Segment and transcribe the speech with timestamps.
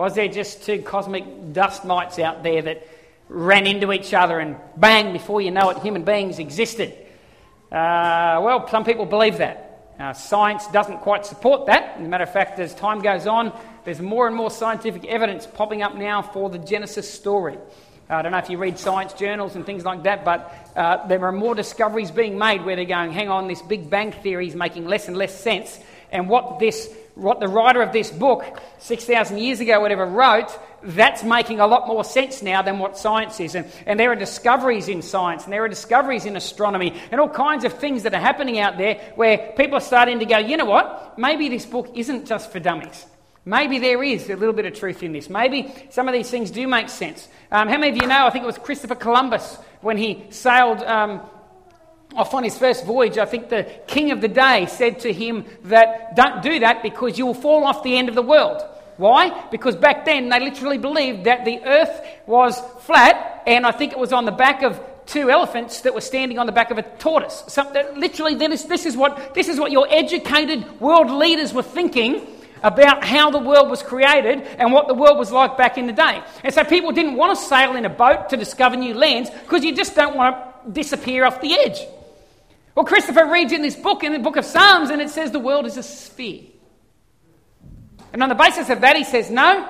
[0.00, 2.88] Was there just two cosmic dust mites out there that
[3.28, 6.94] ran into each other and bang, before you know it, human beings existed?
[7.70, 9.92] Uh, well, some people believe that.
[10.00, 11.98] Uh, science doesn't quite support that.
[11.98, 13.52] As a matter of fact, as time goes on,
[13.84, 17.58] there's more and more scientific evidence popping up now for the Genesis story.
[18.08, 21.06] Uh, I don't know if you read science journals and things like that, but uh,
[21.08, 24.48] there are more discoveries being made where they're going, hang on, this Big Bang theory
[24.48, 25.78] is making less and less sense.
[26.10, 28.44] And what this what the writer of this book,
[28.78, 33.38] 6,000 years ago, whatever, wrote, that's making a lot more sense now than what science
[33.40, 33.54] is.
[33.54, 37.28] And, and there are discoveries in science, and there are discoveries in astronomy, and all
[37.28, 40.56] kinds of things that are happening out there where people are starting to go, you
[40.56, 41.18] know what?
[41.18, 43.04] Maybe this book isn't just for dummies.
[43.44, 45.28] Maybe there is a little bit of truth in this.
[45.28, 47.26] Maybe some of these things do make sense.
[47.50, 48.26] Um, how many of you know?
[48.26, 51.20] I think it was Christopher Columbus when he sailed um,
[52.16, 55.44] off on his first voyage, I think the king of the day said to him
[55.64, 58.62] that don't do that because you will fall off the end of the world.
[58.96, 59.48] Why?
[59.50, 63.98] Because back then they literally believed that the earth was flat, and I think it
[63.98, 66.82] was on the back of two elephants that were standing on the back of a
[66.82, 67.42] tortoise.
[67.48, 67.62] So,
[67.96, 72.26] literally, this, this, is what, this is what your educated world leaders were thinking
[72.62, 75.92] about how the world was created and what the world was like back in the
[75.92, 76.22] day.
[76.44, 79.64] And so people didn't want to sail in a boat to discover new lands because
[79.64, 81.78] you just don't want to disappear off the edge.
[82.74, 85.38] Well, Christopher reads in this book, in the book of Psalms, and it says the
[85.40, 86.42] world is a sphere.
[88.12, 89.68] And on the basis of that, he says, No,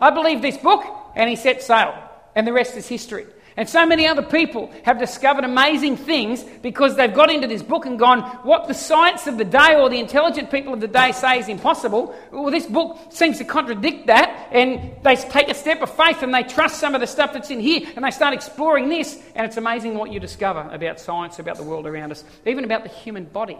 [0.00, 1.94] I believe this book, and he sets sail.
[2.34, 3.26] And the rest is history.
[3.56, 7.84] And so many other people have discovered amazing things because they've got into this book
[7.84, 11.12] and gone, what the science of the day or the intelligent people of the day
[11.12, 12.16] say is impossible.
[12.30, 14.48] Well, this book seems to contradict that.
[14.52, 17.50] And they take a step of faith and they trust some of the stuff that's
[17.50, 19.22] in here and they start exploring this.
[19.34, 22.84] And it's amazing what you discover about science, about the world around us, even about
[22.84, 23.58] the human body,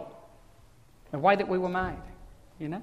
[1.11, 2.01] the way that we were made,
[2.59, 2.81] you know?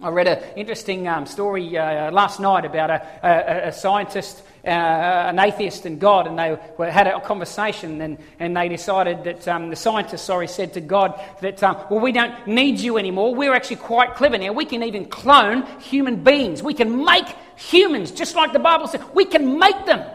[0.00, 4.68] I read an interesting um, story uh, last night about a, a, a scientist, uh,
[4.68, 9.48] an atheist, and God, and they were, had a conversation, and, and they decided that
[9.48, 13.34] um, the scientist, sorry, said to God that, um, well, we don't need you anymore.
[13.34, 14.52] We're actually quite clever now.
[14.52, 16.62] We can even clone human beings.
[16.62, 19.02] We can make humans, just like the Bible says.
[19.14, 20.08] We can make them.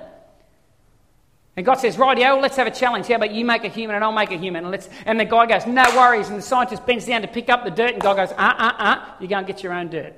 [1.58, 3.08] And God says, Rightio, let's have a challenge.
[3.08, 4.64] How about you make a human and I'll make a human?
[4.64, 6.30] And, let's, and the guy goes, No worries.
[6.30, 8.74] And the scientist bends down to pick up the dirt, and God goes, Uh uh
[8.78, 10.14] uh, you go and get your own dirt.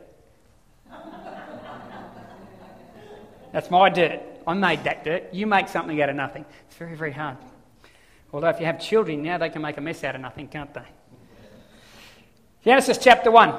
[3.52, 4.22] That's my dirt.
[4.46, 5.34] I made that dirt.
[5.34, 6.46] You make something out of nothing.
[6.68, 7.38] It's very, very hard.
[8.32, 10.74] Although, if you have children now, they can make a mess out of nothing, can't
[10.74, 10.86] they?
[12.64, 13.54] Genesis chapter 1.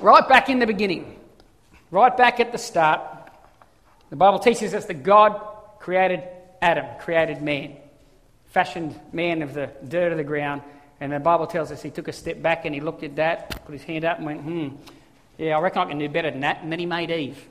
[0.00, 1.18] Right back in the beginning,
[1.90, 3.00] right back at the start,
[4.10, 5.40] the Bible teaches us that God
[5.78, 6.22] created
[6.64, 7.76] Adam created man,
[8.46, 10.62] fashioned man of the dirt of the ground.
[10.98, 13.66] And the Bible tells us he took a step back and he looked at that,
[13.66, 14.68] put his hand up and went, hmm,
[15.36, 16.62] yeah, I reckon I can do better than that.
[16.62, 17.46] And then he made Eve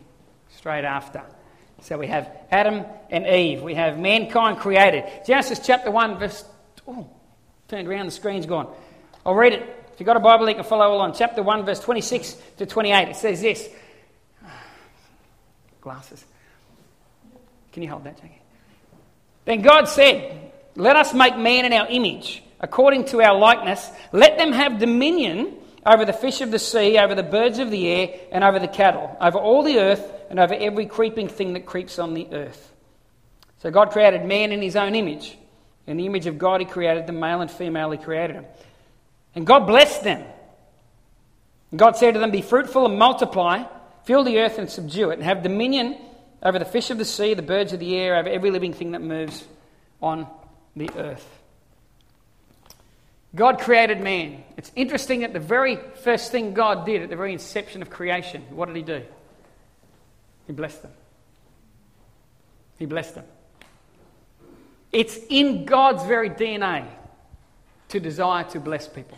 [0.57, 1.23] straight after.
[1.81, 3.61] So we have Adam and Eve.
[3.61, 5.03] We have mankind created.
[5.25, 6.45] Genesis chapter 1, verse.
[6.87, 7.09] Oh,
[7.67, 8.73] turned around, the screen's gone.
[9.25, 9.61] I'll read it.
[9.93, 11.13] If you've got a Bible, you can follow along.
[11.15, 13.09] Chapter 1, verse 26 to 28.
[13.09, 13.69] It says this.
[15.81, 16.25] Glasses.
[17.71, 18.41] Can you hold that, Jackie?
[19.45, 23.89] Then God said, Let us make man in our image, according to our likeness.
[24.11, 27.87] Let them have dominion over the fish of the sea, over the birds of the
[27.87, 31.65] air, and over the cattle, over all the earth, and over every creeping thing that
[31.65, 32.71] creeps on the earth.
[33.59, 35.37] So God created man in his own image.
[35.87, 38.45] In the image of God, he created them, male and female, he created them.
[39.35, 40.25] And God blessed them.
[41.71, 43.63] And God said to them, Be fruitful and multiply,
[44.05, 45.97] fill the earth and subdue it, and have dominion
[46.41, 48.91] over the fish of the sea, the birds of the air, over every living thing
[48.91, 49.43] that moves
[50.01, 50.27] on
[50.75, 51.42] the earth.
[53.35, 54.43] God created man.
[54.57, 58.43] It's interesting that the very first thing God did at the very inception of creation,
[58.51, 59.01] what did He do?
[60.47, 60.91] He blessed them.
[62.77, 63.25] He blessed them.
[64.91, 66.85] It's in God's very DNA
[67.89, 69.17] to desire to bless people.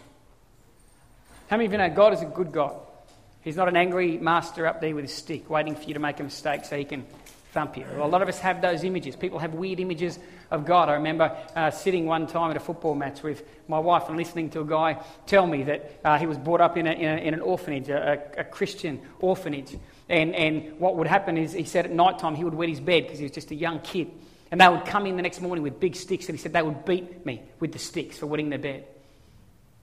[1.50, 2.75] How many of you know God is a good God?
[3.42, 6.20] He's not an angry master up there with his stick waiting for you to make
[6.20, 7.06] a mistake so he can
[7.56, 7.86] thump you.
[7.98, 9.16] A lot of us have those images.
[9.16, 10.19] People have weird images
[10.52, 10.90] of God.
[10.90, 14.50] I remember uh, sitting one time at a football match with my wife and listening
[14.50, 17.16] to a guy tell me that uh, he was brought up in, a, in, a,
[17.16, 19.74] in an orphanage, a, a, Christian orphanage.
[20.10, 22.81] And, and what would happen is he said at night time he would wet his
[22.81, 24.12] bed because he was just a young kid.
[24.51, 26.62] And they would come in the next morning with big sticks, and he said they
[26.62, 28.86] would beat me with the sticks for wetting their bed.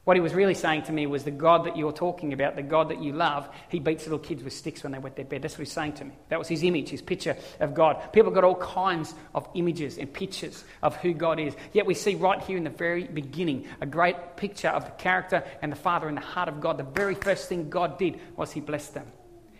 [0.04, 2.62] What he was really saying to me was the God that you're talking about, the
[2.62, 5.42] God that you love, he beats little kids with sticks when they wet their bed.
[5.42, 6.12] That's what he's saying to me.
[6.28, 8.12] That was his image, his picture of God.
[8.12, 11.54] People got all kinds of images and pictures of who God is.
[11.72, 15.44] Yet we see right here in the very beginning a great picture of the character
[15.62, 16.78] and the Father and the heart of God.
[16.78, 19.06] The very first thing God did was he blessed them.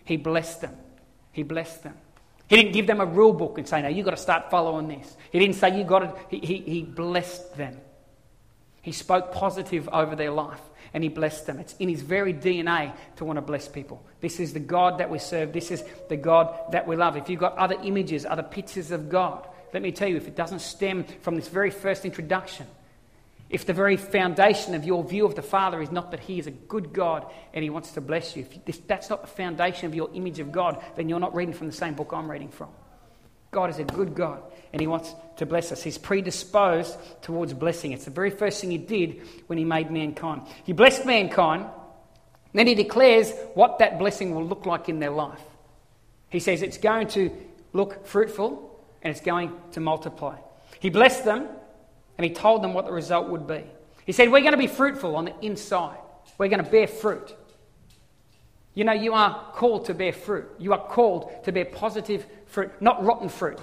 [0.04, 0.76] He blessed them.
[1.30, 1.94] He blessed them.
[2.48, 4.88] He didn't give them a rule book and say, now you've got to start following
[4.88, 5.16] this.
[5.30, 7.78] He didn't say, you got to, he, he, he blessed them.
[8.82, 10.60] He spoke positive over their life
[10.92, 11.58] and he blessed them.
[11.58, 14.04] It's in his very DNA to want to bless people.
[14.20, 15.52] This is the God that we serve.
[15.52, 17.16] This is the God that we love.
[17.16, 20.36] If you've got other images, other pictures of God, let me tell you, if it
[20.36, 22.66] doesn't stem from this very first introduction,
[23.48, 26.46] if the very foundation of your view of the Father is not that He is
[26.46, 29.94] a good God and He wants to bless you, if that's not the foundation of
[29.94, 32.68] your image of God, then you're not reading from the same book I'm reading from.
[33.52, 35.82] God is a good God and He wants to bless us.
[35.82, 37.92] He's predisposed towards blessing.
[37.92, 40.42] It's the very first thing He did when He made mankind.
[40.64, 41.66] He blessed mankind,
[42.54, 45.42] then He declares what that blessing will look like in their life.
[46.30, 47.30] He says it's going to
[47.74, 50.38] look fruitful and it's going to multiply.
[50.80, 51.46] He blessed them
[52.16, 53.64] and He told them what the result would be.
[54.06, 55.98] He said, We're going to be fruitful on the inside,
[56.38, 57.36] we're going to bear fruit.
[58.74, 60.48] You know, you are called to bear fruit.
[60.58, 63.58] You are called to bear positive fruit, not rotten fruit,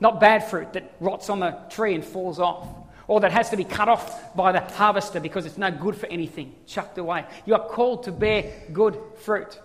[0.00, 2.66] not bad fruit that rots on the tree and falls off,
[3.08, 6.06] or that has to be cut off by the harvester because it's no good for
[6.06, 7.24] anything, chucked away.
[7.44, 9.58] You are called to bear good fruit.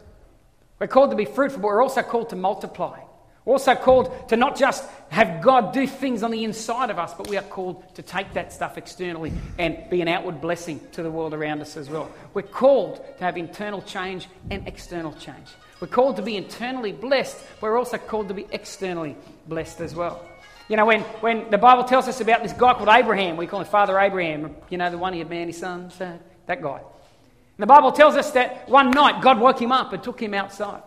[0.79, 2.99] We're called to be fruitful, but we're also called to multiply.
[3.45, 7.13] We're also called to not just have God do things on the inside of us,
[7.13, 11.03] but we are called to take that stuff externally and be an outward blessing to
[11.03, 12.09] the world around us as well.
[12.33, 15.49] We're called to have internal change and external change.
[15.81, 19.17] We're called to be internally blessed, but we're also called to be externally
[19.47, 20.23] blessed as well.
[20.69, 23.59] You know, when, when the Bible tells us about this guy called Abraham, we call
[23.59, 26.77] him Father Abraham, you know, the one he had many sons, uh, that guy.
[26.77, 30.33] And the Bible tells us that one night God woke him up and took him
[30.33, 30.81] outside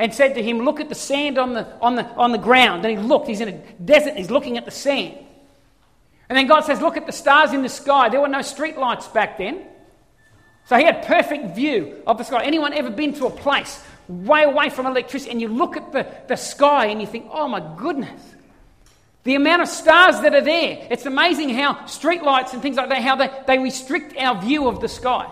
[0.00, 2.84] and said to him, Look at the sand on the, on the, on the ground.
[2.84, 3.52] And he looked, he's in a
[3.84, 5.18] desert, he's looking at the sand.
[6.28, 8.08] And then God says, Look at the stars in the sky.
[8.08, 9.62] There were no streetlights back then.
[10.64, 12.42] So he had perfect view of the sky.
[12.44, 16.06] Anyone ever been to a place way away from electricity and you look at the,
[16.28, 18.22] the sky and you think, oh my goodness,
[19.24, 20.86] the amount of stars that are there.
[20.90, 24.80] It's amazing how streetlights and things like that, how they, they restrict our view of
[24.80, 25.30] the sky.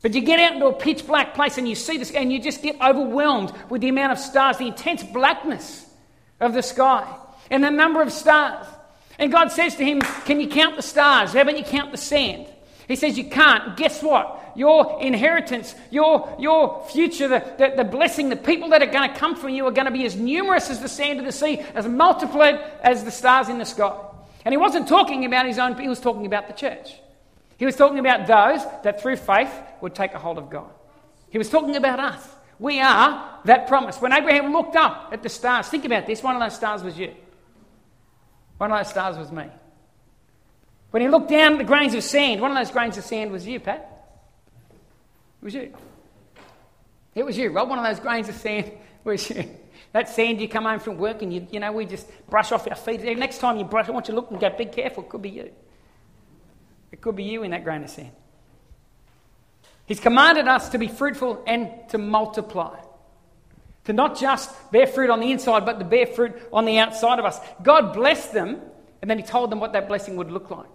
[0.00, 2.40] But you get out into a pitch black place and you see this, and you
[2.40, 5.86] just get overwhelmed with the amount of stars, the intense blackness
[6.40, 7.06] of the sky,
[7.50, 8.66] and the number of stars.
[9.18, 11.32] And God says to him, Can you count the stars?
[11.32, 12.46] How about you count the sand?
[12.86, 13.76] He says, You can't.
[13.76, 14.52] Guess what?
[14.54, 19.16] Your inheritance, your, your future, the, the, the blessing, the people that are going to
[19.16, 21.60] come from you are going to be as numerous as the sand of the sea,
[21.74, 23.96] as multiplied as the stars in the sky.
[24.44, 26.94] And he wasn't talking about his own, he was talking about the church.
[27.58, 30.70] He was talking about those that through faith would take a hold of God.
[31.28, 32.26] He was talking about us.
[32.58, 34.00] We are that promise.
[34.00, 36.96] When Abraham looked up at the stars, think about this one of those stars was
[36.96, 37.14] you.
[38.56, 39.46] One of those stars was me.
[40.90, 43.30] When he looked down at the grains of sand, one of those grains of sand
[43.30, 43.94] was you, Pat.
[45.42, 45.74] It was you.
[47.14, 47.68] It was you, Rob.
[47.68, 48.72] One of those grains of sand
[49.04, 49.44] was you.
[49.92, 52.68] That sand you come home from work and you, you know, we just brush off
[52.68, 53.02] our feet.
[53.18, 55.22] Next time you brush, I want you to look and go, be careful, it could
[55.22, 55.50] be you.
[56.92, 58.12] It could be you in that grain of sand.
[59.86, 62.78] He's commanded us to be fruitful and to multiply.
[63.84, 67.18] To not just bear fruit on the inside, but to bear fruit on the outside
[67.18, 67.40] of us.
[67.62, 68.60] God blessed them,
[69.00, 70.66] and then He told them what that blessing would look like.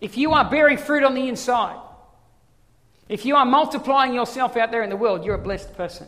[0.00, 1.80] If you are bearing fruit on the inside,
[3.08, 6.06] if you are multiplying yourself out there in the world, you're a blessed person.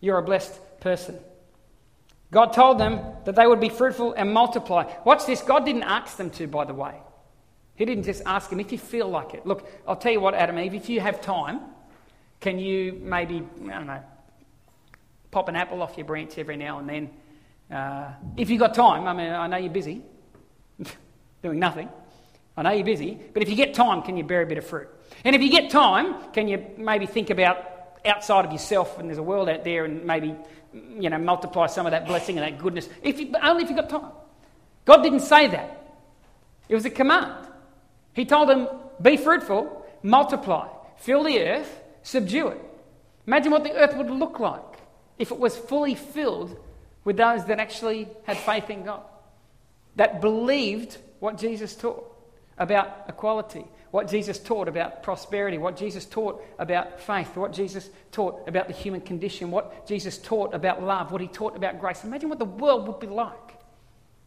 [0.00, 1.16] You're a blessed person.
[2.32, 4.92] God told them that they would be fruitful and multiply.
[5.04, 5.42] Watch this.
[5.42, 6.94] God didn't ask them to, by the way.
[7.74, 9.46] He didn't just ask them if you feel like it.
[9.46, 11.60] Look, I'll tell you what, Adam Eve, if you have time,
[12.40, 14.02] can you maybe, I don't know,
[15.30, 17.10] pop an apple off your branch every now and then?
[17.70, 20.02] Uh, if you've got time, I mean, I know you're busy
[21.42, 21.88] doing nothing.
[22.56, 24.66] I know you're busy, but if you get time, can you bear a bit of
[24.66, 24.88] fruit?
[25.24, 27.56] And if you get time, can you maybe think about
[28.04, 30.34] outside of yourself and there's a world out there and maybe,
[30.72, 33.78] you know, multiply some of that blessing and that goodness, if you, only if you've
[33.78, 34.10] got time.
[34.84, 35.94] God didn't say that.
[36.68, 37.48] It was a command.
[38.14, 38.68] He told them,
[39.00, 42.60] be fruitful, multiply, fill the earth, subdue it.
[43.26, 44.60] Imagine what the earth would look like
[45.18, 46.56] if it was fully filled
[47.04, 49.02] with those that actually had faith in God,
[49.96, 52.08] that believed what Jesus taught
[52.58, 58.48] about equality, what Jesus taught about prosperity, what Jesus taught about faith, what Jesus taught
[58.48, 62.04] about the human condition, what Jesus taught about love, what he taught about grace.
[62.04, 63.56] Imagine what the world would be like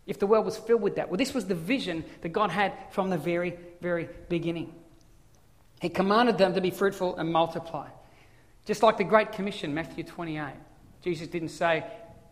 [0.07, 1.09] if the world was filled with that.
[1.09, 4.73] Well, this was the vision that God had from the very, very beginning.
[5.81, 7.87] He commanded them to be fruitful and multiply.
[8.65, 10.53] Just like the Great Commission, Matthew 28.
[11.03, 11.85] Jesus didn't say,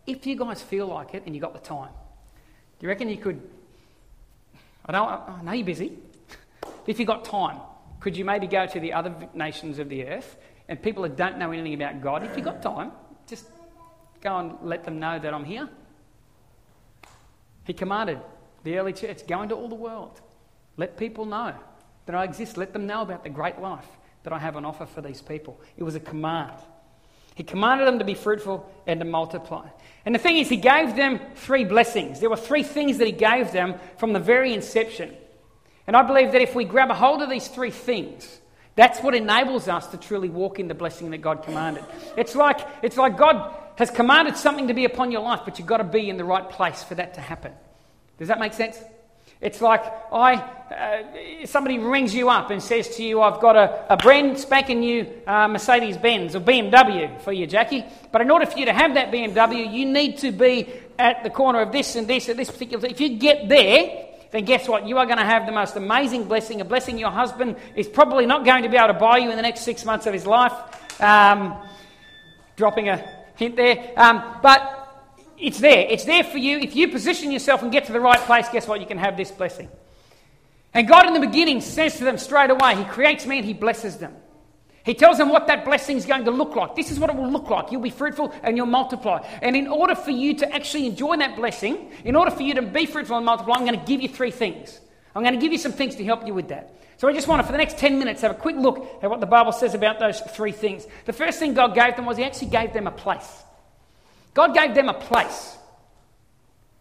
[0.06, 1.90] if you guys feel like it and you got the time,
[2.78, 3.40] do you reckon you could?
[4.86, 5.96] I, don't, I know you're busy.
[6.86, 7.58] If you've got time,
[8.00, 10.36] could you maybe go to the other nations of the earth
[10.68, 12.92] and people that don't know anything about God, if you've got time,
[13.26, 13.46] just
[14.20, 15.68] go and let them know that I'm here?
[17.64, 18.20] He commanded
[18.62, 20.20] the early church, go into all the world.
[20.76, 21.54] Let people know
[22.06, 22.56] that I exist.
[22.56, 23.86] Let them know about the great life
[24.24, 25.60] that I have on offer for these people.
[25.76, 26.58] It was a command.
[27.34, 29.68] He commanded them to be fruitful and to multiply.
[30.04, 32.20] And the thing is, he gave them three blessings.
[32.20, 35.14] There were three things that he gave them from the very inception.
[35.86, 38.40] And I believe that if we grab a hold of these three things,
[38.76, 41.84] that's what enables us to truly walk in the blessing that God commanded.
[42.16, 45.68] It's like, it's like God has commanded something to be upon your life, but you've
[45.68, 47.52] got to be in the right place for that to happen.
[48.18, 48.78] Does that make sense?
[49.40, 53.92] It's like I, uh, somebody rings you up and says to you, I've got a,
[53.92, 57.84] a brand spanking new uh, Mercedes Benz or BMW for you, Jackie.
[58.10, 61.30] But in order for you to have that BMW, you need to be at the
[61.30, 62.88] corner of this and this at this particular.
[62.88, 64.86] If you get there, then guess what?
[64.86, 66.60] You are going to have the most amazing blessing.
[66.60, 69.36] A blessing your husband is probably not going to be able to buy you in
[69.36, 70.52] the next six months of his life.
[71.02, 71.56] Um,
[72.56, 73.92] dropping a hint there.
[73.96, 74.80] Um, but
[75.38, 75.86] it's there.
[75.88, 76.58] It's there for you.
[76.58, 78.80] If you position yourself and get to the right place, guess what?
[78.80, 79.68] You can have this blessing.
[80.72, 83.96] And God in the beginning says to them straight away, He creates man, He blesses
[83.96, 84.16] them.
[84.84, 86.76] He tells them what that blessing is going to look like.
[86.76, 87.72] This is what it will look like.
[87.72, 89.26] You'll be fruitful and you'll multiply.
[89.40, 92.62] And in order for you to actually enjoy that blessing, in order for you to
[92.62, 94.80] be fruitful and multiply, I'm going to give you three things.
[95.14, 96.74] I'm going to give you some things to help you with that.
[96.96, 99.10] So I just want to, for the next 10 minutes, have a quick look at
[99.10, 100.86] what the Bible says about those three things.
[101.06, 103.42] The first thing God gave them was He actually gave them a place.
[104.32, 105.56] God gave them a place.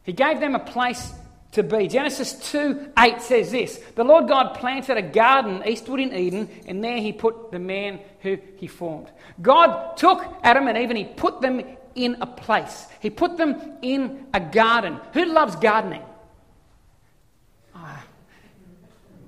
[0.03, 1.13] He gave them a place
[1.53, 1.87] to be.
[1.87, 6.83] Genesis 2 8 says this The Lord God planted a garden eastward in Eden, and
[6.83, 9.09] there he put the man who he formed.
[9.41, 11.61] God took Adam and Eve and he put them
[11.95, 12.87] in a place.
[12.99, 14.99] He put them in a garden.
[15.13, 16.01] Who loves gardening?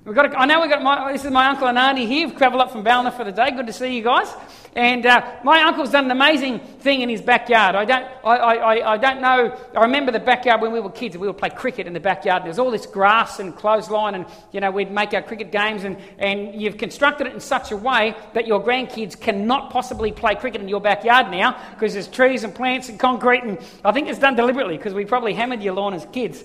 [0.06, 2.28] We've got a, I know we've got my, this is my uncle and auntie here.
[2.28, 3.50] We've travelled up from Ballina for the day.
[3.50, 4.32] Good to see you guys.
[4.76, 7.74] And uh, my uncle's done an amazing thing in his backyard.
[7.74, 9.58] I don't, I, I, I don't know.
[9.74, 11.18] I remember the backyard when we were kids.
[11.18, 12.44] We would play cricket in the backyard.
[12.44, 15.82] There's all this grass and clothesline, and you know we'd make our cricket games.
[15.82, 20.36] And, and you've constructed it in such a way that your grandkids cannot possibly play
[20.36, 23.42] cricket in your backyard now because there's trees and plants and concrete.
[23.42, 26.44] And I think it's done deliberately because we probably hammered your lawn as kids.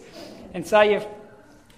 [0.56, 1.06] And so you've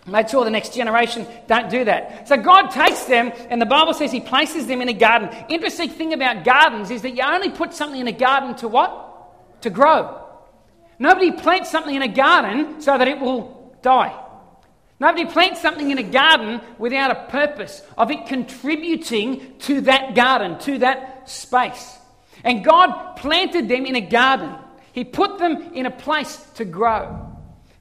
[0.06, 2.28] Made sure the next generation don't do that.
[2.28, 5.30] So God takes them, and the Bible says He places them in a garden.
[5.48, 9.62] Interesting thing about gardens is that you only put something in a garden to what?
[9.62, 10.20] To grow.
[11.00, 14.20] Nobody plants something in a garden so that it will die.
[15.00, 20.60] Nobody plants something in a garden without a purpose of it contributing to that garden,
[20.60, 21.98] to that space.
[22.44, 24.54] And God planted them in a garden.
[24.92, 27.33] He put them in a place to grow.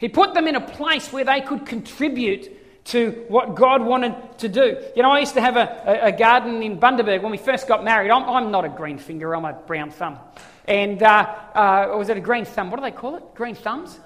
[0.03, 4.49] He put them in a place where they could contribute to what God wanted to
[4.49, 4.83] do.
[4.97, 7.69] You know, I used to have a, a, a garden in Bundaberg when we first
[7.69, 8.11] got married.
[8.11, 10.19] I'm, I'm, not a green finger, I'm a brown thumb.
[10.67, 12.73] And, uh, uh, was it a green thumb?
[12.73, 13.23] What do they call it?
[13.37, 14.01] Green thumbs?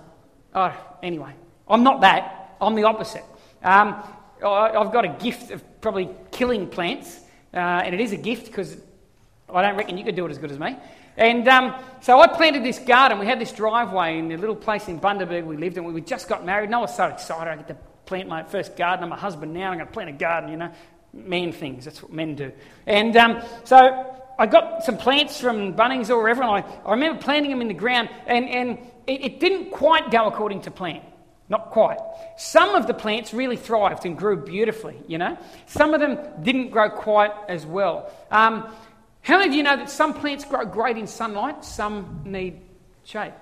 [0.55, 1.33] Oh, anyway,
[1.67, 2.57] I'm not that.
[2.61, 3.25] I'm the opposite.
[3.63, 4.05] Um,
[4.45, 7.21] I've got a gift of probably killing plants,
[7.55, 8.77] uh, and it is a gift because
[9.51, 10.77] I don't reckon you could do it as good as me.
[11.17, 13.19] And um, so I planted this garden.
[13.19, 15.85] We had this driveway in the little place in Bundaberg we lived in.
[15.85, 17.51] We just got married, and I was so excited.
[17.51, 19.05] I get to plant my first garden.
[19.05, 19.71] I'm a husband now.
[19.71, 20.73] I'm going to plant a garden, you know.
[21.13, 21.87] Man things.
[21.87, 22.53] That's what men do.
[22.87, 27.23] And um, so I got some plants from Bunnings or wherever, and I, I remember
[27.23, 31.01] planting them in the ground, and, and it, it didn't quite go according to plan.
[31.49, 31.99] Not quite.
[32.37, 35.39] Some of the plants really thrived and grew beautifully, you know.
[35.67, 38.13] Some of them didn't grow quite as well.
[38.31, 38.69] Um,
[39.27, 42.61] how many of you know that some plants grow great in sunlight, some need
[43.03, 43.33] shade?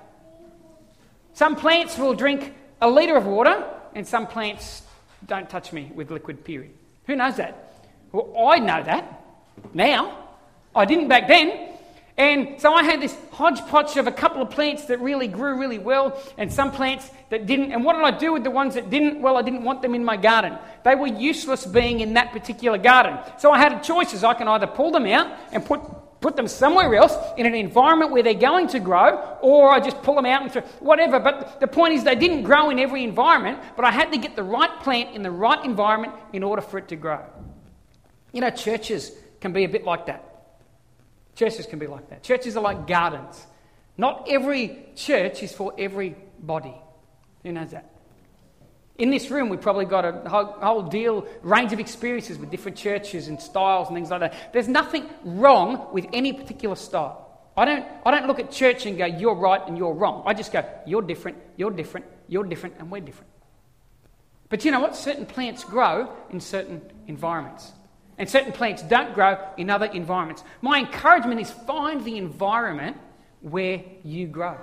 [1.34, 3.62] Some plants will drink a litre of water,
[3.94, 4.84] and some plants
[5.26, 6.72] don't touch me with liquid, period.
[7.06, 7.82] Who knows that?
[8.12, 9.26] Well, I know that
[9.74, 10.26] now.
[10.74, 11.73] I didn't back then.
[12.16, 15.78] And so I had this hodgepodge of a couple of plants that really grew really
[15.78, 17.72] well, and some plants that didn't.
[17.72, 19.20] And what did I do with the ones that didn't?
[19.20, 20.56] Well, I didn't want them in my garden.
[20.84, 23.18] They were useless being in that particular garden.
[23.38, 24.24] So I had a choice: choices.
[24.24, 25.80] I can either pull them out and put,
[26.20, 30.02] put them somewhere else in an environment where they're going to grow, or I just
[30.02, 31.20] pull them out and throw, whatever.
[31.20, 34.36] But the point is, they didn't grow in every environment, but I had to get
[34.36, 37.20] the right plant in the right environment in order for it to grow.
[38.32, 40.33] You know, churches can be a bit like that.
[41.34, 42.22] Churches can be like that.
[42.22, 43.46] Churches are like gardens.
[43.96, 46.74] Not every church is for everybody.
[47.42, 47.90] Who knows that?
[48.96, 53.26] In this room, we've probably got a whole, deal, range of experiences with different churches
[53.26, 54.52] and styles and things like that.
[54.52, 57.20] There's nothing wrong with any particular style.
[57.56, 60.22] I don't, I don't look at church and go, you're right and you're wrong.
[60.26, 63.30] I just go, you're different, you're different, you're different, and we're different.
[64.48, 64.94] But you know what?
[64.94, 67.72] Certain plants grow in certain environments.
[68.18, 70.44] And certain plants don't grow in other environments.
[70.62, 72.96] My encouragement is find the environment
[73.40, 74.56] where you grow.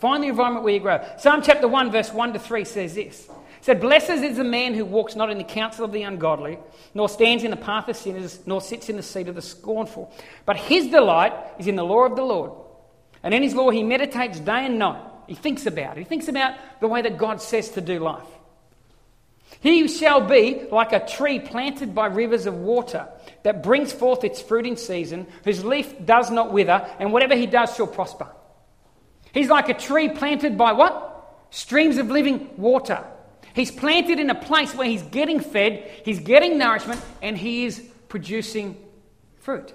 [0.00, 1.04] Find the environment where you grow.
[1.18, 3.28] Psalm chapter 1, verse 1 to 3 says this.
[3.28, 6.58] It said, Blessed is the man who walks not in the counsel of the ungodly,
[6.94, 10.12] nor stands in the path of sinners, nor sits in the seat of the scornful.
[10.46, 12.52] But his delight is in the law of the Lord.
[13.22, 15.02] And in his law he meditates day and night.
[15.26, 16.00] He thinks about it.
[16.00, 18.26] He thinks about the way that God says to do life.
[19.60, 23.08] He shall be like a tree planted by rivers of water
[23.42, 27.46] that brings forth its fruit in season, whose leaf does not wither, and whatever he
[27.46, 28.28] does shall prosper.
[29.32, 31.46] He's like a tree planted by what?
[31.50, 33.04] Streams of living water.
[33.54, 37.82] He's planted in a place where he's getting fed, he's getting nourishment, and he is
[38.08, 38.76] producing
[39.40, 39.72] fruit.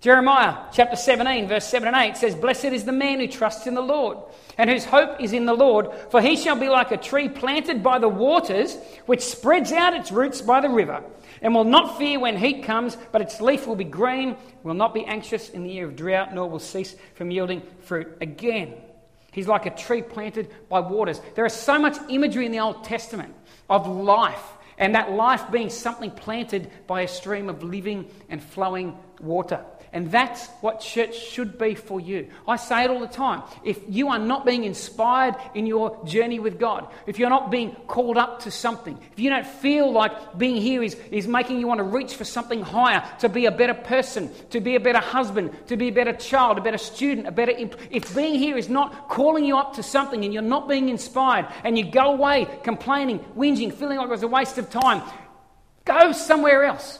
[0.00, 3.74] Jeremiah chapter 17, verse 7 and 8 says, Blessed is the man who trusts in
[3.74, 4.18] the Lord
[4.56, 7.82] and whose hope is in the Lord, for he shall be like a tree planted
[7.82, 8.76] by the waters,
[9.06, 11.02] which spreads out its roots by the river,
[11.42, 14.94] and will not fear when heat comes, but its leaf will be green, will not
[14.94, 18.74] be anxious in the year of drought, nor will cease from yielding fruit again.
[19.32, 21.20] He's like a tree planted by waters.
[21.34, 23.34] There is so much imagery in the Old Testament
[23.68, 24.44] of life,
[24.76, 29.64] and that life being something planted by a stream of living and flowing water.
[29.92, 32.28] And that's what church should be for you.
[32.46, 33.42] I say it all the time.
[33.64, 37.74] If you are not being inspired in your journey with God, if you're not being
[37.86, 41.66] called up to something, if you don't feel like being here is, is making you
[41.66, 45.00] want to reach for something higher, to be a better person, to be a better
[45.00, 47.52] husband, to be a better child, a better student, a better.
[47.52, 50.88] Imp- if being here is not calling you up to something and you're not being
[50.88, 55.02] inspired and you go away complaining, whinging, feeling like it was a waste of time,
[55.84, 56.98] go somewhere else.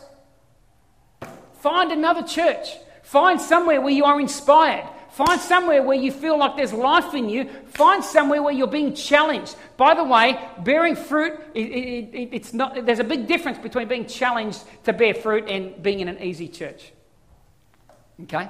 [1.59, 2.69] Find another church.
[3.03, 4.89] Find somewhere where you are inspired.
[5.11, 7.49] Find somewhere where you feel like there's life in you.
[7.69, 9.57] Find somewhere where you're being challenged.
[9.77, 14.07] By the way, bearing fruit, it, it, it's not, there's a big difference between being
[14.07, 16.93] challenged to bear fruit and being in an easy church.
[18.25, 18.49] Okay?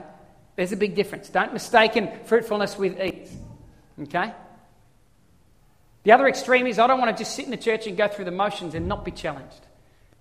[0.56, 1.28] There's a big difference.
[1.28, 1.92] Don't mistake
[2.26, 3.34] fruitfulness with ease.
[4.02, 4.34] Okay?
[6.02, 8.08] The other extreme is I don't want to just sit in the church and go
[8.08, 9.67] through the motions and not be challenged.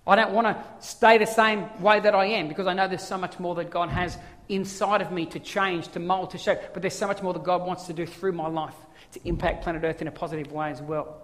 [0.07, 3.05] I don't want to stay the same way that I am because I know there's
[3.05, 4.17] so much more that God has
[4.47, 6.59] inside of me to change, to mold, to shape.
[6.73, 8.75] But there's so much more that God wants to do through my life
[9.11, 11.21] to impact planet Earth in a positive way as well.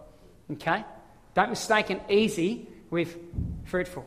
[0.52, 0.84] Okay?
[1.34, 3.18] Don't mistake an easy with
[3.66, 4.06] fruitful.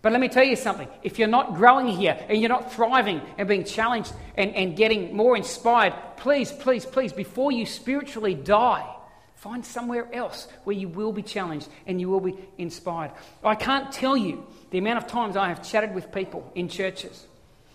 [0.00, 0.88] But let me tell you something.
[1.02, 5.16] If you're not growing here and you're not thriving and being challenged and, and getting
[5.16, 8.95] more inspired, please, please, please, before you spiritually die,
[9.36, 13.12] Find somewhere else where you will be challenged and you will be inspired.
[13.44, 17.26] I can't tell you the amount of times I have chatted with people in churches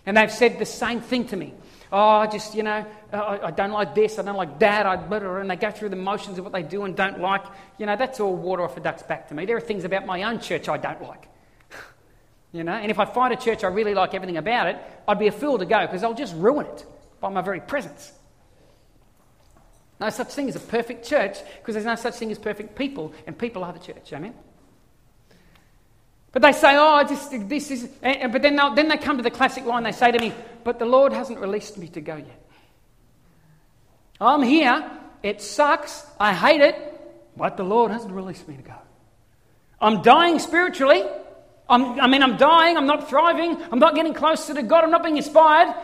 [0.06, 1.54] and they've said the same thing to me.
[1.92, 4.96] Oh, I just, you know, I, I don't like this, I don't like that, I,
[4.96, 7.44] better, and they go through the motions of what they do and don't like.
[7.78, 9.46] You know, that's all water off a duck's back to me.
[9.46, 11.28] There are things about my own church I don't like.
[12.54, 15.20] you know, and if I find a church I really like everything about it, I'd
[15.20, 16.86] be a fool to go because I'll just ruin it
[17.20, 18.12] by my very presence.
[20.02, 23.14] No such thing as a perfect church because there's no such thing as perfect people,
[23.28, 24.12] and people are the church.
[24.12, 24.34] Amen?
[26.32, 27.88] But they say, oh, I just this is.
[28.02, 29.84] And, but then, then they come to the classic line.
[29.84, 30.34] They say to me,
[30.64, 32.50] but the Lord hasn't released me to go yet.
[34.20, 34.90] I'm here.
[35.22, 36.04] It sucks.
[36.20, 36.76] I hate it.
[37.38, 38.76] But the Lord hasn't released me to go.
[39.80, 41.04] I'm dying spiritually.
[41.70, 42.76] I'm, I mean, I'm dying.
[42.76, 43.56] I'm not thriving.
[43.72, 44.84] I'm not getting closer to God.
[44.84, 45.76] I'm not being inspired.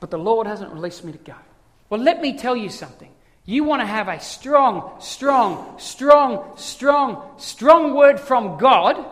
[0.00, 1.34] But the Lord hasn't released me to go.
[1.88, 3.13] Well, let me tell you something.
[3.46, 9.04] You want to have a strong, strong, strong, strong, strong word from God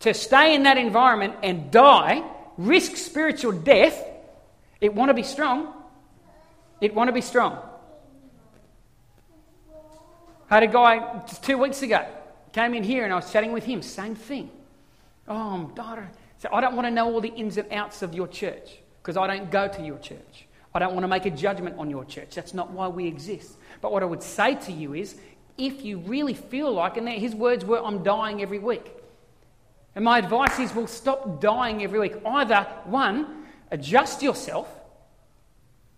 [0.00, 2.22] to stay in that environment and die,
[2.56, 4.04] risk spiritual death.
[4.80, 5.72] It want to be strong.
[6.80, 7.58] It want to be strong.
[10.50, 12.06] I had a guy just two weeks ago
[12.52, 13.82] came in here and I was chatting with him.
[13.82, 14.50] Same thing.
[15.28, 16.08] Oh, I'm daughter.
[16.38, 19.16] So I don't want to know all the ins and outs of your church because
[19.16, 20.47] I don't go to your church.
[20.78, 22.36] I don't want to make a judgment on your church.
[22.36, 23.56] That's not why we exist.
[23.80, 25.16] But what I would say to you is
[25.56, 28.86] if you really feel like, and his words were, I'm dying every week.
[29.96, 32.14] And my advice is, well, stop dying every week.
[32.24, 34.68] Either, one, adjust yourself.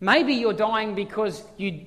[0.00, 1.84] Maybe you're dying because you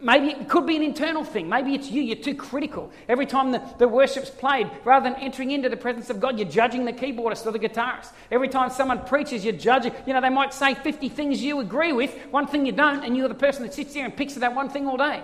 [0.00, 1.48] Maybe it could be an internal thing.
[1.48, 2.00] Maybe it's you.
[2.00, 2.92] You're too critical.
[3.08, 6.48] Every time the, the worship's played, rather than entering into the presence of God, you're
[6.48, 8.10] judging the keyboardist or the guitarist.
[8.30, 9.92] Every time someone preaches, you're judging.
[10.06, 13.16] You know, they might say 50 things you agree with, one thing you don't, and
[13.16, 15.22] you're the person that sits there and picks at that one thing all day.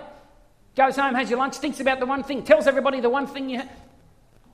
[0.75, 3.49] Goes home, has your lunch, thinks about the one thing, tells everybody the one thing
[3.49, 3.61] you.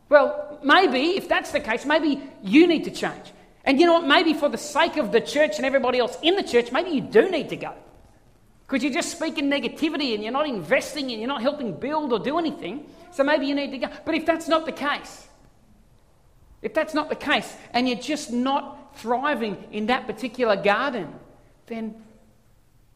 [0.10, 3.34] Well, maybe, if that's the case, maybe you need to change.
[3.66, 4.08] And you know what?
[4.08, 7.02] Maybe for the sake of the church and everybody else in the church, maybe you
[7.02, 7.74] do need to go.
[8.66, 12.20] Because you're just speaking negativity and you're not investing and you're not helping build or
[12.20, 12.90] do anything.
[13.12, 13.88] So maybe you need to go.
[14.06, 15.28] But if that's not the case,
[16.62, 21.14] if that's not the case and you're just not thriving in that particular garden,
[21.68, 21.96] then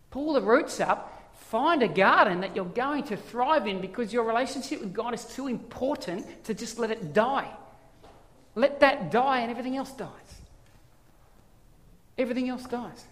[0.09, 1.13] Pull the roots up.
[1.35, 5.23] Find a garden that you're going to thrive in because your relationship with God is
[5.25, 7.49] too important to just let it die.
[8.55, 10.09] Let that die and everything else dies.
[12.17, 13.05] Everything else dies.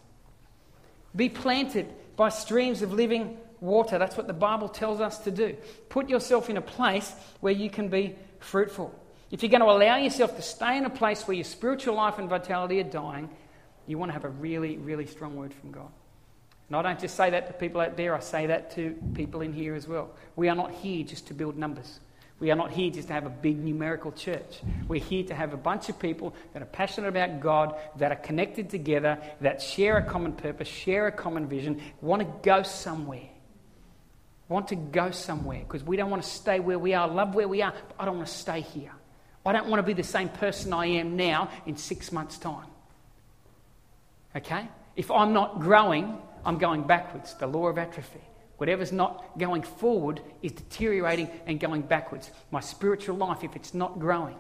[1.16, 3.98] Be planted by streams of living water.
[3.98, 5.56] That's what the Bible tells us to do.
[5.90, 8.94] Put yourself in a place where you can be fruitful.
[9.32, 12.20] If you're going to allow yourself to stay in a place where your spiritual life
[12.20, 13.30] and vitality are dying,
[13.88, 15.92] you want to have a really, really strong word from God.
[16.70, 19.42] And I don't just say that to people out there, I say that to people
[19.42, 20.12] in here as well.
[20.36, 22.00] We are not here just to build numbers.
[22.40, 24.60] We are not here just to have a big numerical church.
[24.88, 28.18] We're here to have a bunch of people that are passionate about God, that are
[28.18, 33.30] connected together, that share a common purpose, share a common vision, want to go somewhere.
[34.50, 37.48] Want to go somewhere because we don't want to stay where we are, love where
[37.48, 38.92] we are, but I don't want to stay here.
[39.46, 42.68] I don't want to be the same person I am now in six months' time.
[44.36, 44.68] Okay?
[44.96, 47.34] If I'm not growing, I'm going backwards.
[47.36, 48.22] The law of atrophy.
[48.58, 52.32] Whatever's not going forward is deteriorating and going backwards.
[52.52, 54.36] My spiritual life, if it's not growing,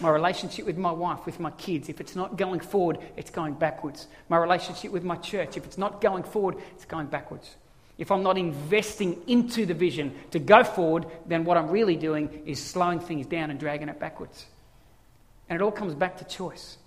[0.00, 3.54] my relationship with my wife, with my kids, if it's not going forward, it's going
[3.54, 4.06] backwards.
[4.28, 7.56] My relationship with my church, if it's not going forward, it's going backwards.
[7.98, 12.42] If I'm not investing into the vision to go forward, then what I'm really doing
[12.46, 14.46] is slowing things down and dragging it backwards.
[15.48, 16.78] And it all comes back to choice.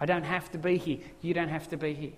[0.00, 0.98] I don't have to be here.
[1.20, 2.12] You don't have to be here.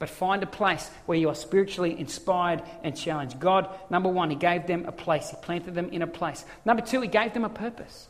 [0.00, 3.38] But find a place where you are spiritually inspired and challenged.
[3.38, 5.30] God, number one, He gave them a place.
[5.30, 6.44] He planted them in a place.
[6.64, 8.08] Number two, He gave them a purpose.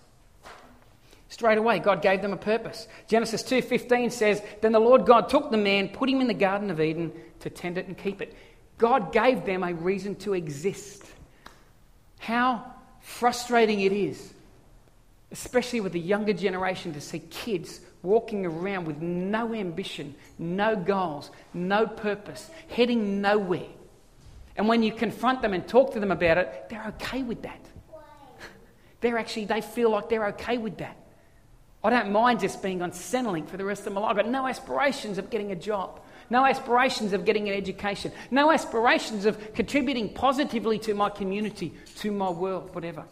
[1.29, 2.88] Straight away, God gave them a purpose.
[3.09, 6.70] Genesis 2:15 says, "Then the Lord God took the man, put him in the garden
[6.70, 8.35] of Eden to tend it and keep it."
[8.79, 11.05] God gave them a reason to exist.
[12.18, 12.64] How
[13.00, 14.33] frustrating it is,
[15.31, 21.30] especially with the younger generation, to see kids walking around with no ambition, no goals,
[21.52, 23.68] no purpose, heading nowhere.
[24.56, 27.60] And when you confront them and talk to them about it, they're okay with that.
[29.00, 30.96] They're actually, they feel like they're okay with that.
[31.82, 34.10] I don't mind just being on Centrelink for the rest of my life.
[34.10, 38.50] I've got no aspirations of getting a job, no aspirations of getting an education, no
[38.50, 43.04] aspirations of contributing positively to my community, to my world, whatever.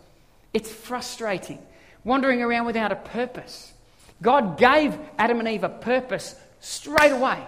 [0.53, 1.59] It's frustrating,
[2.05, 3.73] wandering around without a purpose.
[4.21, 7.43] God gave Adam and Eve a purpose straight away.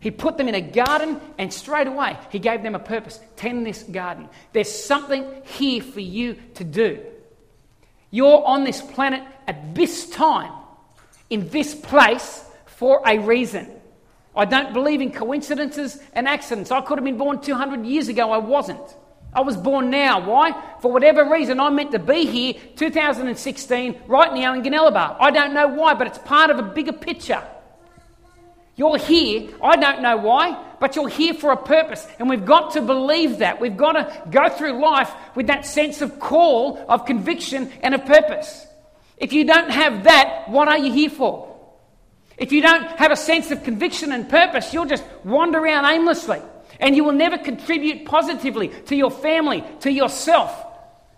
[0.00, 3.18] He put them in a garden and straight away he gave them a purpose.
[3.36, 4.28] Tend this garden.
[4.52, 7.00] There's something here for you to do.
[8.10, 10.52] You're on this planet at this time,
[11.30, 13.70] in this place, for a reason.
[14.36, 16.70] I don't believe in coincidences and accidents.
[16.70, 18.94] I could have been born 200 years ago, I wasn't.
[19.34, 20.20] I was born now.
[20.20, 20.52] Why?
[20.80, 25.16] For whatever reason, I'm meant to be here 2016, right now in Goonellabah.
[25.18, 27.42] I don't know why, but it's part of a bigger picture.
[28.76, 32.06] You're here, I don't know why, but you're here for a purpose.
[32.18, 33.60] And we've got to believe that.
[33.60, 38.04] We've got to go through life with that sense of call, of conviction, and of
[38.04, 38.66] purpose.
[39.16, 41.56] If you don't have that, what are you here for?
[42.36, 46.42] If you don't have a sense of conviction and purpose, you'll just wander around aimlessly.
[46.80, 50.66] And you will never contribute positively to your family, to yourself,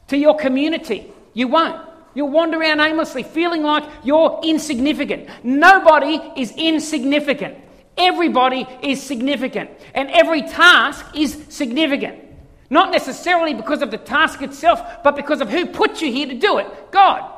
[0.09, 1.13] to your community.
[1.35, 1.81] You won't.
[2.15, 5.29] You'll wander around aimlessly feeling like you're insignificant.
[5.45, 7.59] Nobody is insignificant.
[7.99, 9.71] Everybody is significant.
[9.95, 12.23] And every task is significant.
[12.71, 16.35] Not necessarily because of the task itself, but because of who put you here to
[16.35, 17.33] do it God.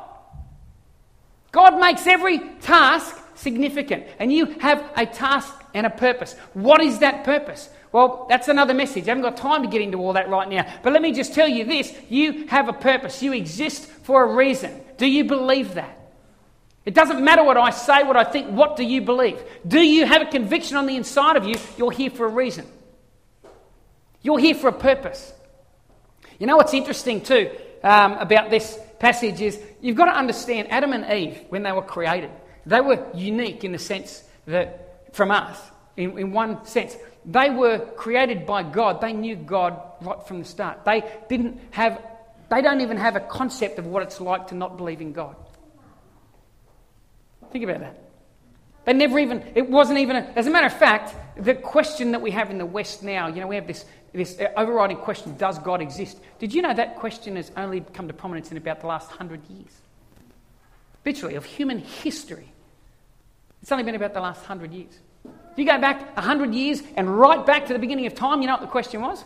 [1.51, 4.05] God makes every task significant.
[4.19, 6.35] And you have a task and a purpose.
[6.53, 7.69] What is that purpose?
[7.91, 9.05] Well, that's another message.
[9.05, 10.65] I haven't got time to get into all that right now.
[10.83, 14.35] But let me just tell you this you have a purpose, you exist for a
[14.35, 14.79] reason.
[14.97, 15.95] Do you believe that?
[16.85, 19.41] It doesn't matter what I say, what I think, what do you believe?
[19.67, 21.55] Do you have a conviction on the inside of you?
[21.77, 22.65] You're here for a reason.
[24.21, 25.33] You're here for a purpose.
[26.39, 27.51] You know what's interesting too
[27.83, 31.81] um, about this passage is you've got to understand Adam and Eve, when they were
[31.81, 32.31] created,
[32.65, 35.59] they were unique in the sense that, from us,
[35.99, 36.95] in, in one sense.
[37.25, 39.01] They were created by God.
[39.01, 40.85] They knew God right from the start.
[40.85, 42.01] They didn't have,
[42.49, 45.35] they don't even have a concept of what it's like to not believe in God.
[47.51, 48.01] Think about that.
[48.85, 52.21] They never even, it wasn't even, a, as a matter of fact, the question that
[52.21, 55.59] we have in the West now, you know, we have this, this overriding question, does
[55.59, 56.17] God exist?
[56.39, 59.41] Did you know that question has only come to prominence in about the last hundred
[59.49, 59.81] years?
[61.05, 62.51] Literally, of human history.
[63.61, 64.97] It's only been about the last hundred years.
[65.59, 68.53] You go back 100 years and right back to the beginning of time, you know
[68.53, 69.25] what the question was?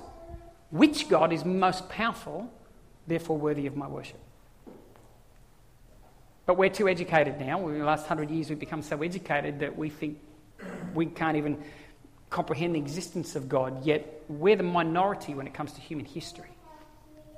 [0.72, 2.52] Which God is most powerful,
[3.06, 4.18] therefore worthy of my worship?
[6.48, 7.68] But we're too educated now.
[7.68, 10.18] In the last 100 years, we've become so educated that we think
[10.96, 11.64] we can't even
[12.32, 16.50] comprehend the existence of God, yet we're the minority when it comes to human history.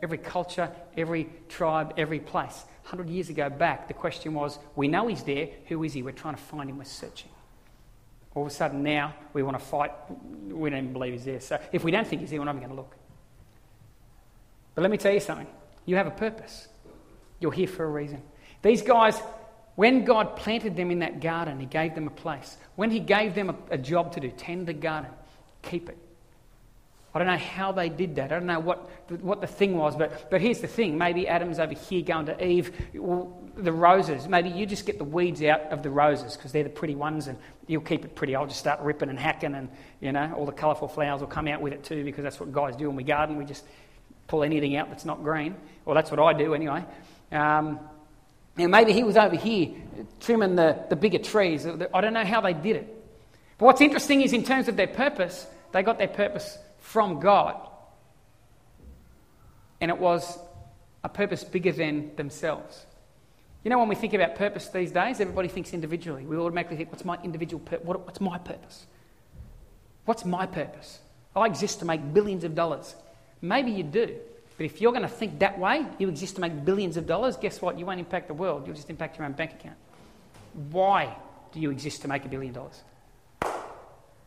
[0.01, 2.63] Every culture, every tribe, every place.
[2.83, 6.01] 100 years ago back, the question was we know he's there, who is he?
[6.01, 7.29] We're trying to find him, we're searching.
[8.35, 9.91] All of a sudden now, we want to fight,
[10.49, 11.39] we don't even believe he's there.
[11.39, 12.95] So if we don't think he's there, we're not even going to look.
[14.75, 15.47] But let me tell you something
[15.85, 16.67] you have a purpose,
[17.39, 18.21] you're here for a reason.
[18.61, 19.17] These guys,
[19.75, 22.57] when God planted them in that garden, He gave them a place.
[22.75, 25.11] When He gave them a, a job to do, tend the garden,
[25.61, 25.97] keep it.
[27.13, 28.33] I don't know how they did that.
[28.33, 28.89] I don't know what,
[29.21, 30.97] what the thing was, but, but here's the thing.
[30.97, 34.27] Maybe Adam's over here going to Eve, well, the roses.
[34.27, 37.27] Maybe you just get the weeds out of the roses because they're the pretty ones
[37.27, 37.37] and
[37.67, 38.35] you'll keep it pretty.
[38.35, 39.69] I'll just start ripping and hacking and,
[40.01, 42.51] you know, all the colourful flowers will come out with it too because that's what
[42.51, 43.37] guys do when we garden.
[43.37, 43.63] We just
[44.27, 45.55] pull anything out that's not green.
[45.85, 46.83] Well, that's what I do anyway.
[47.31, 47.79] Um,
[48.57, 49.69] and maybe he was over here
[50.19, 51.65] trimming the, the bigger trees.
[51.65, 53.03] I don't know how they did it.
[53.57, 57.55] But what's interesting is, in terms of their purpose, they got their purpose from God.
[59.81, 60.37] And it was
[61.03, 62.85] a purpose bigger than themselves.
[63.65, 66.23] You know, when we think about purpose these days, everybody thinks individually.
[66.23, 67.83] We automatically think, what's my individual purpose?
[67.83, 68.85] What, what's my purpose?
[70.05, 70.99] What's my purpose?
[71.35, 72.95] I exist to make billions of dollars.
[73.41, 74.17] Maybe you do.
[74.55, 77.37] But if you're going to think that way, you exist to make billions of dollars,
[77.37, 77.79] guess what?
[77.79, 78.67] You won't impact the world.
[78.67, 79.77] You'll just impact your own bank account.
[80.69, 81.17] Why
[81.51, 82.83] do you exist to make a billion dollars?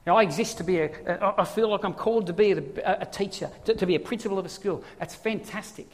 [0.05, 2.62] Now, I exist to be a, I feel like I'm called to be a,
[3.03, 4.83] a teacher, to, to be a principal of a school.
[4.98, 5.88] That's fantastic.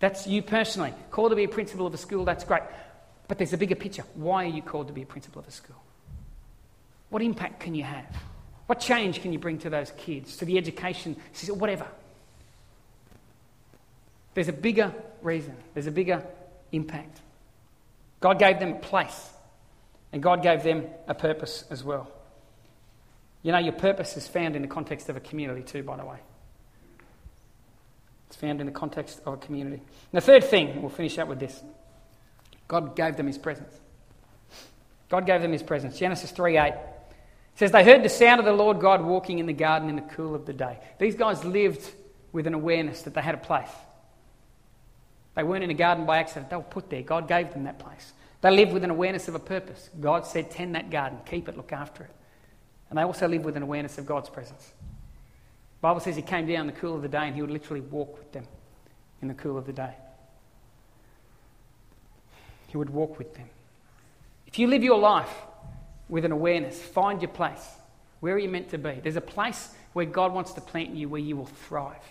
[0.00, 0.92] That's you personally.
[1.10, 2.62] Called to be a principal of a school, that's great.
[3.26, 4.04] But there's a bigger picture.
[4.14, 5.76] Why are you called to be a principal of a school?
[7.10, 8.16] What impact can you have?
[8.66, 11.86] What change can you bring to those kids, to the education, system, whatever?
[14.34, 16.24] There's a bigger reason, there's a bigger
[16.70, 17.20] impact.
[18.20, 19.30] God gave them a place,
[20.12, 22.10] and God gave them a purpose as well.
[23.42, 26.04] You know, your purpose is found in the context of a community, too, by the
[26.04, 26.18] way.
[28.28, 29.76] It's found in the context of a community.
[29.76, 31.62] And the third thing, we'll finish up with this
[32.68, 33.74] God gave them his presence.
[35.08, 35.98] God gave them his presence.
[35.98, 36.74] Genesis 3 8
[37.54, 40.02] says, They heard the sound of the Lord God walking in the garden in the
[40.02, 40.78] cool of the day.
[40.98, 41.90] These guys lived
[42.32, 43.70] with an awareness that they had a place.
[45.34, 47.02] They weren't in a garden by accident, they were put there.
[47.02, 48.12] God gave them that place.
[48.42, 49.88] They lived with an awareness of a purpose.
[49.98, 52.10] God said, Tend that garden, keep it, look after it.
[52.90, 54.72] And they also lived with an awareness of God's presence.
[55.80, 57.80] Bible says He came down in the cool of the day and He would literally
[57.80, 58.46] walk with them
[59.22, 59.94] in the cool of the day.
[62.68, 63.48] He would walk with them.
[64.46, 65.32] If you live your life
[66.08, 67.66] with an awareness, find your place.
[68.20, 69.00] Where are you meant to be?
[69.02, 72.02] There's a place where God wants to plant you where you will thrive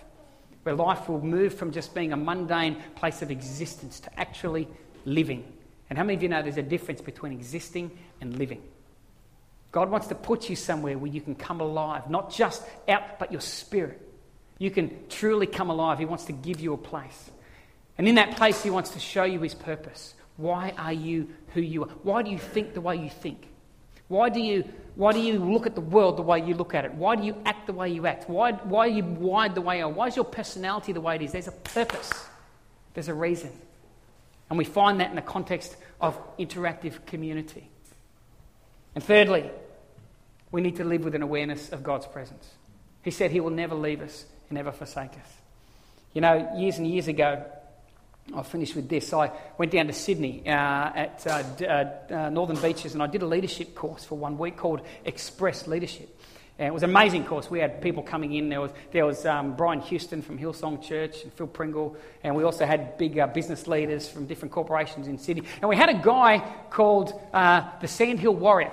[0.67, 4.67] where life will move from just being a mundane place of existence to actually
[5.05, 5.49] living.
[5.89, 8.61] And how many of you know there's a difference between existing and living?
[9.71, 13.31] God wants to put you somewhere where you can come alive, not just out, but
[13.31, 14.01] your spirit.
[14.59, 15.99] You can truly come alive.
[15.99, 17.29] He wants to give you a place.
[17.97, 20.13] And in that place, He wants to show you His purpose.
[20.37, 21.89] Why are you who you are?
[22.03, 23.47] Why do you think the way you think?
[24.07, 24.63] Why do you,
[24.95, 26.93] why do you look at the world the way you look at it?
[26.93, 28.29] Why do you act the way you act?
[28.29, 29.89] Why, why are you wired the way you are?
[29.89, 31.33] Why is your personality the way it is?
[31.33, 32.11] There's a purpose,
[32.93, 33.51] there's a reason.
[34.49, 37.69] And we find that in the context of interactive community.
[38.97, 39.47] And thirdly,
[40.51, 42.49] we need to live with an awareness of God's presence.
[43.03, 45.33] He said He will never leave us and never forsake us.
[46.15, 47.45] You know, years and years ago,
[48.33, 49.13] I'll finish with this.
[49.13, 49.29] I
[49.59, 53.27] went down to Sydney uh, at uh, uh, uh, Northern Beaches and I did a
[53.27, 56.19] leadership course for one week called Express Leadership.
[56.57, 57.51] And it was an amazing course.
[57.51, 58.49] We had people coming in.
[58.49, 61.95] There was, there was um, Brian Houston from Hillsong Church and Phil Pringle.
[62.23, 65.43] And we also had big uh, business leaders from different corporations in Sydney.
[65.61, 68.71] And we had a guy called uh, the Sandhill Warrior.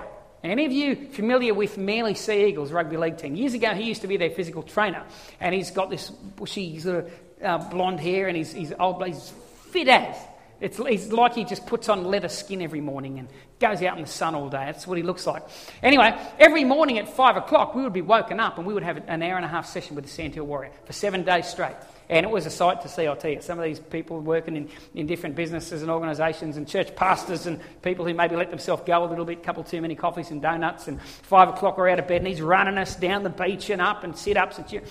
[0.51, 3.35] Any of you familiar with Manly Sea Eagles rugby league team?
[3.35, 5.03] Years ago, he used to be their physical trainer.
[5.39, 7.11] And he's got this bushy sort of
[7.43, 9.33] uh, blonde hair and he's, he's, old, he's
[9.71, 10.15] fit as.
[10.61, 13.27] It's, it's like he just puts on leather skin every morning and
[13.59, 14.65] goes out in the sun all day.
[14.65, 15.43] That's what he looks like.
[15.83, 19.03] Anyway, every morning at 5 o'clock, we would be woken up and we would have
[19.07, 21.75] an hour and a half session with the Sandhill Warrior for seven days straight.
[22.09, 23.41] And it was a sight to see, I'll tell you.
[23.41, 27.59] Some of these people working in, in different businesses and organisations and church pastors and
[27.81, 30.41] people who maybe let themselves go a little bit, a couple too many coffees and
[30.41, 33.69] donuts, and 5 o'clock we're out of bed and he's running us down the beach
[33.69, 34.81] and up and sit ups and.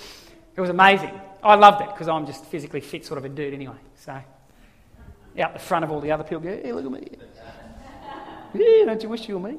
[0.57, 1.21] It was amazing.
[1.43, 3.75] I loved it because I'm just physically fit sort of a dude anyway.
[3.97, 4.21] So
[5.39, 6.41] out the front of all the other people.
[6.41, 7.09] Go, hey, look at me.
[8.55, 9.59] Yeah, don't you wish you were me?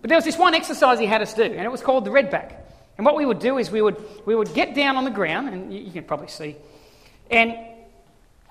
[0.00, 2.10] But there was this one exercise he had us do, and it was called the
[2.10, 2.56] redback.
[3.00, 5.48] And what we would do is we would, we would get down on the ground,
[5.48, 6.54] and you, you can probably see,
[7.30, 7.56] and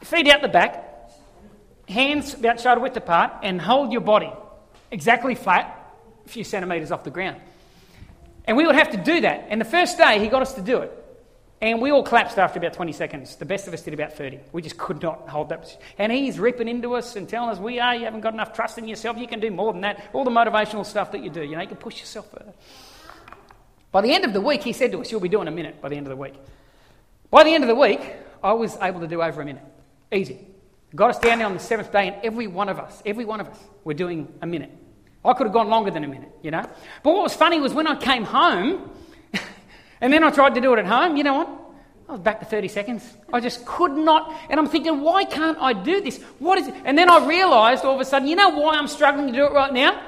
[0.03, 1.11] feet out the back,
[1.87, 4.31] hands about shoulder width apart, and hold your body
[4.89, 5.93] exactly flat,
[6.25, 7.39] a few centimetres off the ground.
[8.45, 9.45] And we would have to do that.
[9.49, 10.91] And the first day, he got us to do it.
[11.61, 13.35] And we all collapsed after about 20 seconds.
[13.35, 14.39] The best of us did about 30.
[14.51, 15.79] We just could not hold that.
[15.99, 18.79] And he's ripping into us and telling us, we are, you haven't got enough trust
[18.79, 20.09] in yourself, you can do more than that.
[20.11, 22.53] All the motivational stuff that you do, you know, you can push yourself further.
[23.91, 25.81] By the end of the week, he said to us, you'll be doing a minute
[25.81, 26.35] by the end of the week.
[27.31, 28.01] By the end of the week,
[28.43, 29.63] I was able to do over a minute.
[30.11, 30.47] Easy.
[30.95, 33.39] Got us down there on the seventh day, and every one of us, every one
[33.39, 34.71] of us, were doing a minute.
[35.23, 36.63] I could have gone longer than a minute, you know.
[37.03, 38.89] But what was funny was when I came home,
[40.01, 41.49] and then I tried to do it at home, you know what?
[42.07, 43.17] I was back to 30 seconds.
[43.31, 44.35] I just could not.
[44.49, 46.19] And I'm thinking, why can't I do this?
[46.39, 46.73] What is it?
[46.83, 49.45] And then I realized all of a sudden, you know why I'm struggling to do
[49.45, 50.01] it right now?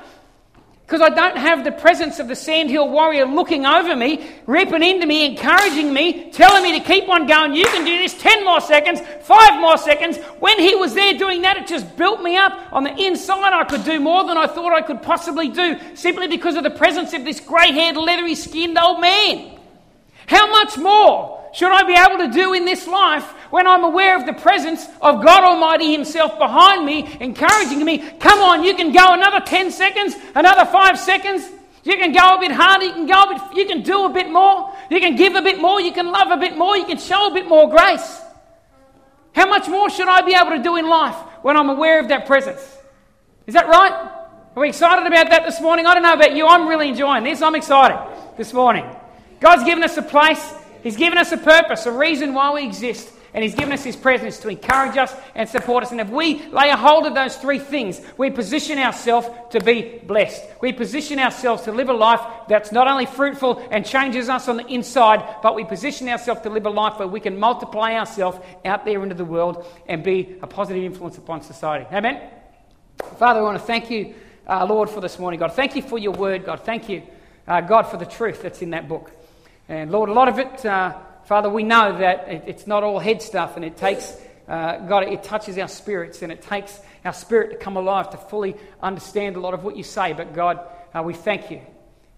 [0.91, 5.05] Because I don't have the presence of the Sandhill warrior looking over me, ripping into
[5.05, 7.55] me, encouraging me, telling me to keep on going.
[7.55, 10.17] You can do this 10 more seconds, 5 more seconds.
[10.41, 12.73] When he was there doing that, it just built me up.
[12.73, 16.27] On the inside, I could do more than I thought I could possibly do simply
[16.27, 19.57] because of the presence of this grey haired, leathery skinned old man.
[20.27, 24.17] How much more should I be able to do in this life when I'm aware
[24.17, 27.99] of the presence of God Almighty Himself behind me, encouraging me?
[28.19, 31.47] Come on, you can go another 10 seconds, another 5 seconds.
[31.83, 34.09] You can go a bit harder, you can go a bit, you can do a
[34.09, 36.85] bit more, you can give a bit more, you can love a bit more, you
[36.85, 38.21] can show a bit more grace.
[39.33, 42.09] How much more should I be able to do in life when I'm aware of
[42.09, 42.77] that presence?
[43.47, 43.91] Is that right?
[43.91, 45.85] Are we excited about that this morning?
[45.85, 46.45] I don't know about you.
[46.45, 47.41] I'm really enjoying this.
[47.41, 47.97] I'm excited
[48.37, 48.85] this morning.
[49.39, 53.11] God's given us a place He's given us a purpose, a reason why we exist.
[53.33, 55.91] And He's given us His presence to encourage us and support us.
[55.91, 59.99] And if we lay a hold of those three things, we position ourselves to be
[60.05, 60.43] blessed.
[60.61, 64.57] We position ourselves to live a life that's not only fruitful and changes us on
[64.57, 68.37] the inside, but we position ourselves to live a life where we can multiply ourselves
[68.65, 71.85] out there into the world and be a positive influence upon society.
[71.91, 72.21] Amen?
[73.17, 74.13] Father, I want to thank you,
[74.47, 75.39] uh, Lord, for this morning.
[75.39, 76.45] God, thank you for your word.
[76.45, 77.03] God, thank you,
[77.47, 79.11] uh, God, for the truth that's in that book.
[79.69, 80.97] And Lord, a lot of it, uh,
[81.31, 84.17] Father, we know that it's not all head stuff and it takes,
[84.49, 88.17] uh, God, it touches our spirits and it takes our spirit to come alive to
[88.17, 90.11] fully understand a lot of what you say.
[90.11, 90.59] But God,
[90.93, 91.61] uh, we thank you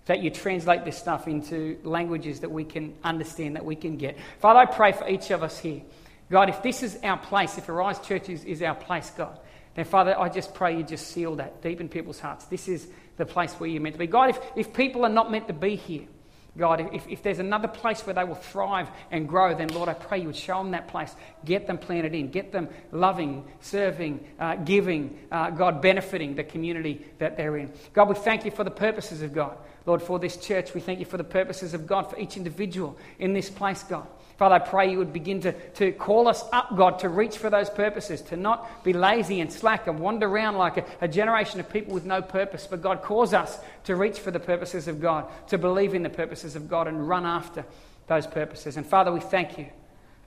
[0.06, 4.18] that you translate this stuff into languages that we can understand, that we can get.
[4.40, 5.84] Father, I pray for each of us here.
[6.32, 9.38] God, if this is our place, if Arise Church is, is our place, God,
[9.76, 12.46] then Father, I just pray you just seal that deep in people's hearts.
[12.46, 14.08] This is the place where you're meant to be.
[14.08, 16.08] God, if, if people are not meant to be here,
[16.56, 19.94] God, if, if there's another place where they will thrive and grow, then Lord, I
[19.94, 21.16] pray you would show them that place.
[21.46, 22.30] Get them planted in.
[22.30, 27.72] Get them loving, serving, uh, giving, uh, God, benefiting the community that they're in.
[27.94, 29.58] God, we thank you for the purposes of God.
[29.88, 32.98] Lord, for this church, we thank you for the purposes of God for each individual
[33.18, 34.08] in this place, God.
[34.38, 37.50] Father, I pray you would begin to, to call us up, God, to reach for
[37.50, 41.60] those purposes, to not be lazy and slack and wander around like a, a generation
[41.60, 42.68] of people with no purpose.
[42.68, 46.10] But God, cause us to reach for the purposes of God, to believe in the
[46.10, 47.64] purposes of God and run after
[48.08, 48.76] those purposes.
[48.76, 49.68] And Father, we thank you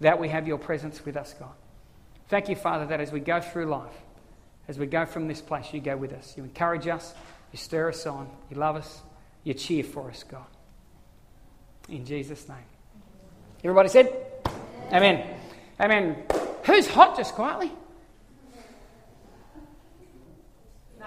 [0.00, 1.54] that we have your presence with us, God.
[2.28, 3.92] Thank you, Father, that as we go through life,
[4.68, 6.34] as we go from this place, you go with us.
[6.36, 7.14] You encourage us,
[7.52, 9.00] you stir us on, you love us,
[9.44, 10.46] you cheer for us, God.
[11.88, 12.75] In Jesus' name.
[13.66, 14.14] Everybody said?
[14.92, 15.26] Amen.
[15.80, 16.22] Amen.
[16.66, 17.72] Who's hot just quietly?
[21.00, 21.06] No,